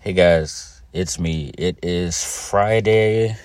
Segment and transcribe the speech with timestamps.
[0.00, 1.50] Hey guys, it's me.
[1.58, 3.36] It is Friday,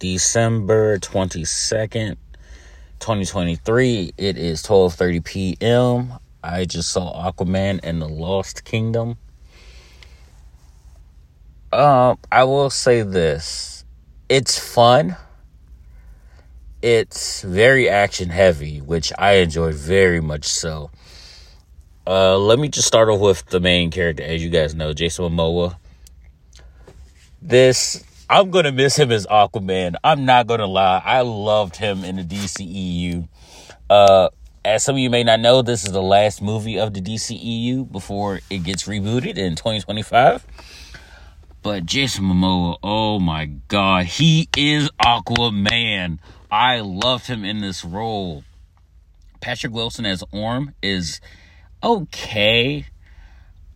[0.00, 2.16] December 22nd,
[2.98, 4.12] 2023.
[4.18, 6.14] It is 12:30 p.m.
[6.42, 9.18] I just saw Aquaman and the Lost Kingdom.
[11.72, 13.84] Um, I will say this.
[14.28, 15.16] It's fun.
[16.82, 20.90] It's very action heavy, which I enjoy very much so.
[22.04, 24.24] Uh, let me just start off with the main character.
[24.24, 25.76] As you guys know, Jason Momoa.
[27.46, 29.96] This, I'm to miss him as Aquaman.
[30.02, 31.02] I'm not to lie.
[31.04, 33.28] I loved him in the DCEU.
[33.90, 34.30] Uh,
[34.64, 37.92] as some of you may not know, this is the last movie of the DCEU
[37.92, 40.46] before it gets rebooted in 2025.
[41.62, 46.20] But Jason Momoa, oh my god, he is Aquaman.
[46.50, 48.42] I loved him in this role.
[49.42, 51.20] Patrick Wilson as Orm is
[51.82, 52.86] okay.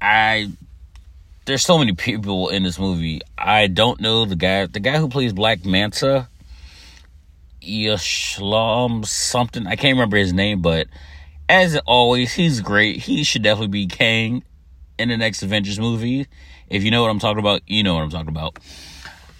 [0.00, 0.52] I
[1.46, 3.20] there's so many people in this movie.
[3.38, 4.66] I don't know the guy.
[4.66, 6.28] The guy who plays Black Manta,
[7.62, 9.66] Yashlam something.
[9.66, 10.88] I can't remember his name, but
[11.48, 12.98] as always, he's great.
[12.98, 14.42] He should definitely be Kang
[14.98, 16.26] in the next Avengers movie.
[16.68, 18.58] If you know what I'm talking about, you know what I'm talking about.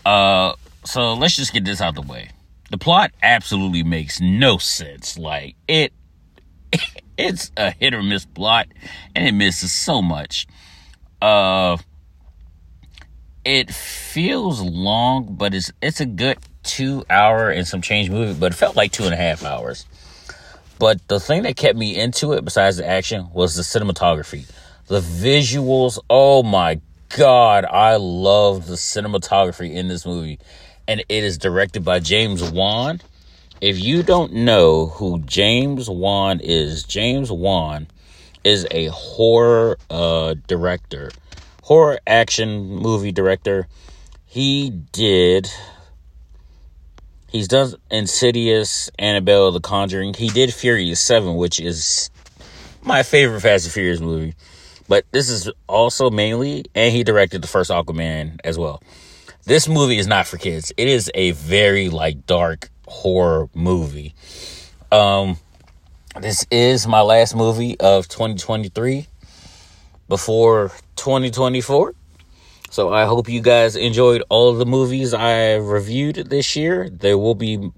[0.04, 0.54] Uh,
[0.84, 2.30] so let's just get this out the way.
[2.70, 5.18] The plot absolutely makes no sense.
[5.18, 5.92] Like it
[7.18, 8.68] it's a hit or miss plot
[9.14, 10.46] and it misses so much
[11.22, 11.76] uh
[13.46, 18.52] it feels long but it's it's a good two hour and some change movie but
[18.52, 19.86] it felt like two and a half hours.
[20.78, 24.50] But the thing that kept me into it besides the action was the cinematography.
[24.88, 26.80] The visuals oh my
[27.10, 30.40] god i love the cinematography in this movie.
[30.88, 33.00] And it is directed by james wan.
[33.60, 37.86] If you don't know who James Wan is, James Wan
[38.44, 41.10] is a horror uh, director,
[41.66, 43.66] horror action movie director.
[44.24, 45.50] He did.
[47.28, 50.14] He's done Insidious, Annabelle, The Conjuring.
[50.14, 52.08] He did Furious 7, which is
[52.82, 54.36] my favorite Fast and Furious movie.
[54.86, 58.80] But this is also mainly, and he directed the first Aquaman as well.
[59.42, 60.72] This movie is not for kids.
[60.76, 64.14] It is a very like dark horror movie.
[64.92, 65.36] Um,
[66.20, 69.08] this is my last movie of 2023
[70.08, 70.70] before
[71.06, 71.94] 2024.
[72.68, 76.90] So I hope you guys enjoyed all the movies I reviewed this year.
[76.90, 77.70] There will be,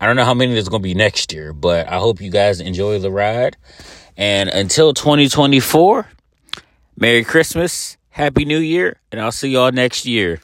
[0.00, 2.30] I don't know how many there's going to be next year, but I hope you
[2.30, 3.56] guys enjoy the ride.
[4.16, 6.06] And until 2024,
[6.96, 10.40] Merry Christmas, Happy New Year, and I'll see y'all next year.